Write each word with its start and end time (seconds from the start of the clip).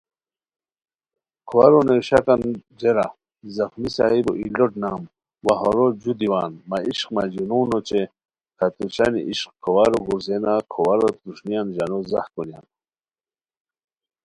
کھوارو 1.47 1.79
نیویشاکان 1.87 2.41
جیرا 2.79 3.07
ذخمیؔ 3.55 3.89
صاحبو 3.95 4.31
ای 4.37 4.45
لوٹ 4.57 4.73
نام 4.83 5.01
وا 5.45 5.53
ہورو 5.61 5.85
جُو 6.01 6.11
دیوان 6.19 6.51
"مہ 6.69 6.77
عشق 6.89 7.07
مہ 7.15 7.23
جنون" 7.33 7.67
اوچے 7.73 8.01
"کھتورشنی 8.57 9.21
عشق" 9.29 9.51
کھوارو 9.63 9.99
گُرزینہ 10.07 10.53
کھوارو 10.71 11.07
تھروݰنیان 11.17 11.67
ژانو 11.75 11.99
ځاہ 12.09 12.27
کونیان 12.33 12.65